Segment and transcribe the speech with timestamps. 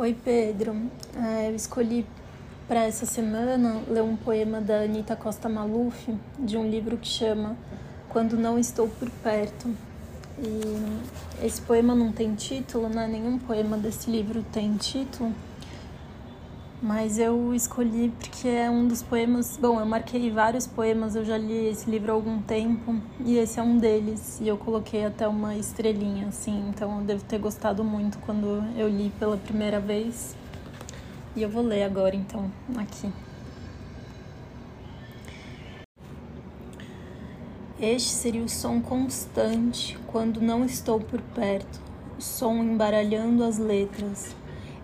[0.00, 0.76] Oi, Pedro.
[1.16, 2.06] É, eu escolhi
[2.68, 7.56] para essa semana ler um poema da Anita Costa Maluf, de um livro que chama
[8.08, 9.68] Quando Não Estou Por Perto.
[10.38, 13.08] E esse poema não tem título, né?
[13.08, 15.34] Nenhum poema desse livro tem título.
[16.80, 19.58] Mas eu escolhi porque é um dos poemas.
[19.60, 22.94] Bom, eu marquei vários poemas, eu já li esse livro há algum tempo
[23.24, 24.38] e esse é um deles.
[24.40, 28.88] E eu coloquei até uma estrelinha, assim, então eu devo ter gostado muito quando eu
[28.88, 30.36] li pela primeira vez.
[31.34, 33.12] E eu vou ler agora, então, aqui.
[37.80, 41.80] Este seria o som constante quando não estou por perto,
[42.16, 44.34] o som embaralhando as letras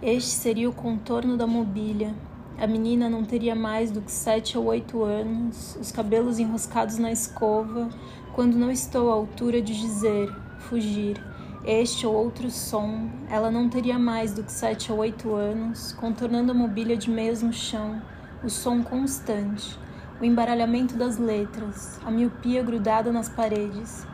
[0.02, 2.14] este seria o contorno da mobília.
[2.58, 7.10] A menina não teria mais do que sete ou oito anos, os cabelos enroscados na
[7.10, 7.88] escova,
[8.32, 11.20] quando não estou à altura de dizer, fugir.
[11.64, 16.52] Este ou outro som, ela não teria mais do que sete ou oito anos, contornando
[16.52, 18.02] a mobília de meias no chão,
[18.42, 19.78] o som constante,
[20.20, 24.06] o embaralhamento das letras, a miopia grudada nas paredes.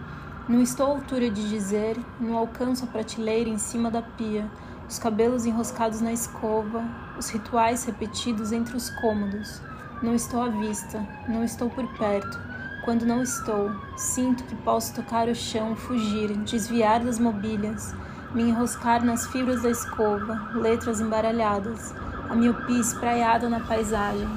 [0.48, 4.48] Não estou à altura de dizer, não alcanço a prateleira em cima da pia,
[4.90, 6.82] os cabelos enroscados na escova,
[7.16, 9.62] os rituais repetidos entre os cômodos.
[10.02, 12.40] Não estou à vista, não estou por perto.
[12.84, 17.94] Quando não estou, sinto que posso tocar o chão, fugir, desviar das mobílias,
[18.34, 21.94] me enroscar nas fibras da escova, letras embaralhadas,
[22.28, 24.28] a miopia espraiada na paisagem.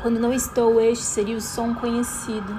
[0.00, 2.56] Quando não estou, este seria o som conhecido,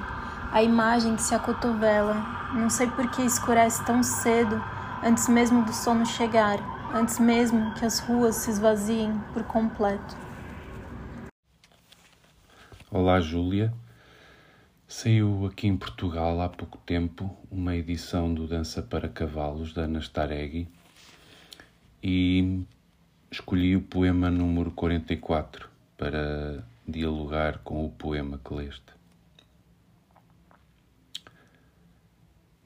[0.52, 2.14] a imagem que se acotovela.
[2.52, 4.62] Não sei por que escurece tão cedo,
[5.02, 10.16] antes mesmo do sono chegar antes mesmo que as ruas se esvaziem por completo.
[12.90, 13.70] Olá, Júlia.
[14.88, 20.68] Saiu aqui em Portugal há pouco tempo uma edição do Dança para Cavalos da Anastaregui
[22.02, 22.64] e
[23.30, 28.96] escolhi o poema número 44 para dialogar com o poema que leste.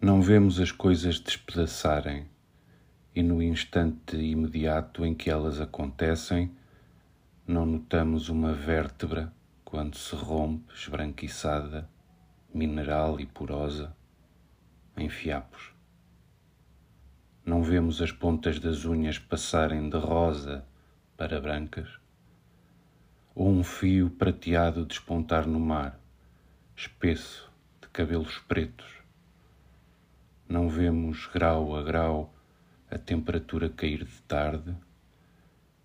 [0.00, 2.26] Não vemos as coisas despedaçarem
[3.20, 6.56] e no instante imediato em que elas acontecem,
[7.46, 9.30] não notamos uma vértebra
[9.62, 11.86] quando se rompe, esbranquiçada,
[12.54, 13.94] mineral e porosa,
[14.96, 15.74] em fiapos.
[17.44, 20.64] Não vemos as pontas das unhas passarem de rosa
[21.14, 21.90] para brancas,
[23.34, 26.00] ou um fio prateado despontar no mar,
[26.74, 27.52] espesso,
[27.82, 28.90] de cabelos pretos.
[30.48, 32.32] Não vemos grau a grau
[32.90, 34.76] a temperatura cair de tarde,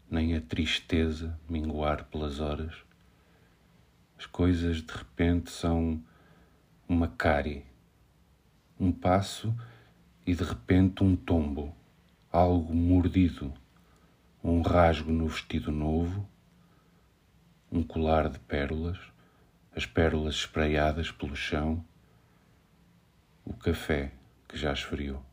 [0.10, 2.74] nem a tristeza minguar pelas horas.
[4.18, 6.04] As coisas de repente são
[6.90, 7.64] uma cárie,
[8.80, 9.56] um passo
[10.26, 11.76] e de repente um tombo,
[12.32, 13.54] algo mordido,
[14.44, 16.28] um rasgo no vestido novo,
[17.72, 18.98] um colar de pérolas,
[19.76, 21.86] as pérolas espraiadas pelo chão,
[23.46, 24.12] o café
[24.48, 25.24] que já esfriou.